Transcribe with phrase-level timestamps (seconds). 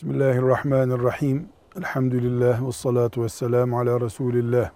[0.00, 1.48] Bismillahirrahmanirrahim.
[1.76, 4.70] Elhamdülillah ve salatu ve selamu ala Resulillah.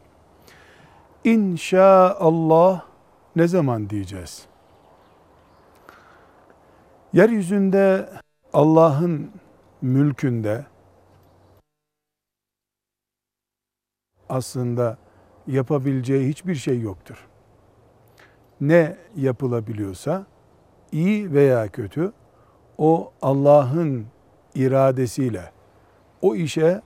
[1.24, 2.84] İnşaallah
[3.36, 4.46] ne zaman diyeceğiz?
[7.12, 8.08] Yeryüzünde
[8.52, 9.30] Allah'ın
[9.82, 10.66] mülkünde
[14.28, 14.98] aslında
[15.46, 17.28] yapabileceği hiçbir şey yoktur.
[18.60, 20.26] Ne yapılabiliyorsa
[20.92, 22.12] iyi veya kötü
[22.78, 24.13] o Allah'ın
[24.54, 25.52] iradesiyle
[26.22, 26.80] o işe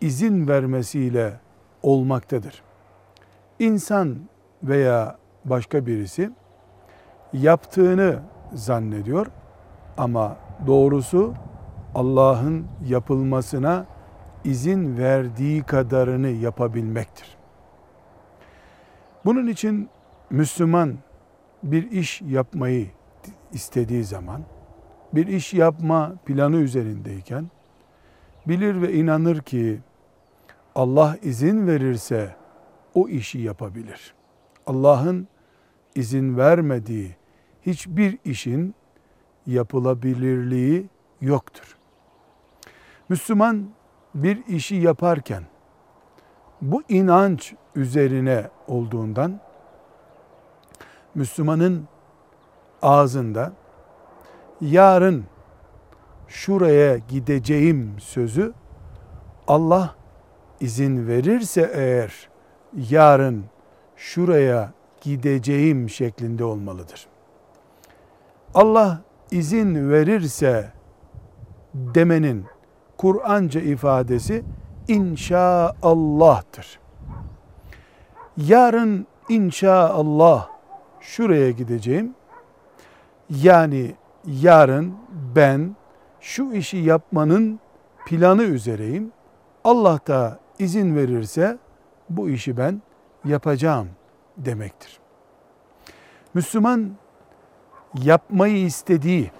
[0.00, 1.40] izin vermesiyle
[1.82, 2.62] olmaktadır.
[3.58, 4.18] İnsan
[4.62, 6.30] veya başka birisi
[7.32, 8.18] yaptığını
[8.52, 9.26] zannediyor
[9.96, 11.34] ama doğrusu
[11.94, 13.86] Allah'ın yapılmasına
[14.44, 17.36] izin verdiği kadarını yapabilmektir.
[19.24, 19.88] Bunun için
[20.30, 20.94] Müslüman
[21.62, 22.90] bir iş yapmayı
[23.52, 24.40] istediği zaman
[25.14, 27.50] bir iş yapma planı üzerindeyken
[28.46, 29.80] bilir ve inanır ki
[30.74, 32.36] Allah izin verirse
[32.94, 34.14] o işi yapabilir.
[34.66, 35.28] Allah'ın
[35.94, 37.16] izin vermediği
[37.62, 38.74] hiçbir işin
[39.46, 40.88] yapılabilirliği
[41.20, 41.76] yoktur.
[43.08, 43.68] Müslüman
[44.14, 45.42] bir işi yaparken
[46.62, 49.40] bu inanç üzerine olduğundan
[51.14, 51.88] Müslümanın
[52.82, 53.52] ağzında
[54.64, 55.24] yarın
[56.28, 58.52] şuraya gideceğim sözü
[59.48, 59.94] Allah
[60.60, 62.28] izin verirse eğer
[62.90, 63.44] yarın
[63.96, 67.06] şuraya gideceğim şeklinde olmalıdır.
[68.54, 70.72] Allah izin verirse
[71.74, 72.44] demenin
[72.98, 74.44] Kur'anca ifadesi
[74.88, 76.80] inşaallah'tır.
[78.36, 80.48] Yarın inşaallah
[81.00, 82.14] şuraya gideceğim.
[83.30, 83.94] Yani
[84.26, 84.94] yarın
[85.36, 85.76] ben
[86.20, 87.60] şu işi yapmanın
[88.06, 89.12] planı üzereyim.
[89.64, 91.58] Allah da izin verirse
[92.10, 92.82] bu işi ben
[93.24, 93.88] yapacağım
[94.36, 95.00] demektir.
[96.34, 96.90] Müslüman
[98.02, 99.30] yapmayı istediği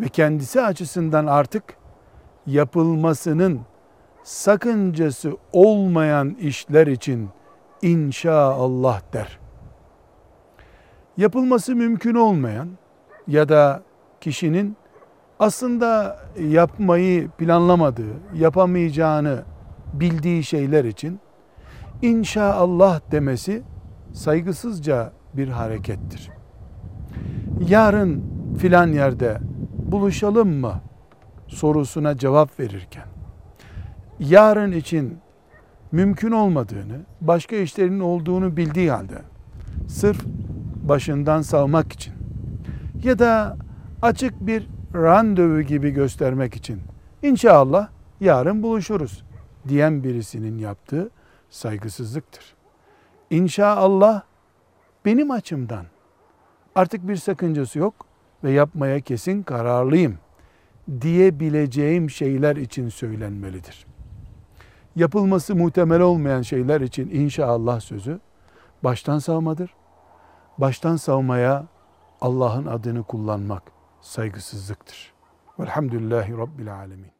[0.00, 1.64] ve kendisi açısından artık
[2.46, 3.60] yapılmasının
[4.22, 7.28] sakıncası olmayan işler için
[7.82, 9.38] inşaallah der.
[11.16, 12.68] Yapılması mümkün olmayan
[13.26, 13.82] ya da
[14.24, 14.76] kişinin
[15.38, 19.42] aslında yapmayı planlamadığı, yapamayacağını
[19.92, 21.20] bildiği şeyler için
[22.02, 23.62] inşaallah demesi
[24.12, 26.30] saygısızca bir harekettir.
[27.68, 28.24] Yarın
[28.58, 29.38] filan yerde
[29.92, 30.80] buluşalım mı
[31.46, 33.06] sorusuna cevap verirken
[34.18, 35.18] yarın için
[35.92, 39.18] mümkün olmadığını, başka işlerin olduğunu bildiği halde
[39.88, 40.24] sırf
[40.82, 42.14] başından savmak için
[43.04, 43.56] ya da
[44.04, 46.80] açık bir randevu gibi göstermek için
[47.22, 47.88] inşallah
[48.20, 49.24] yarın buluşuruz
[49.68, 51.10] diyen birisinin yaptığı
[51.50, 52.54] saygısızlıktır.
[53.30, 54.22] İnşallah
[55.04, 55.86] benim açımdan
[56.74, 57.94] artık bir sakıncası yok
[58.44, 60.18] ve yapmaya kesin kararlıyım
[61.00, 63.86] diyebileceğim şeyler için söylenmelidir.
[64.96, 68.20] Yapılması muhtemel olmayan şeyler için inşallah sözü
[68.84, 69.74] baştan savmadır.
[70.58, 71.64] Baştan savmaya
[72.20, 73.73] Allah'ın adını kullanmak
[74.04, 75.12] saygısızlıktır.
[75.58, 77.12] Velhamdülillahi Rabbil Alemin.